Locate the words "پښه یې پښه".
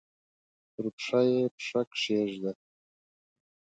0.95-1.81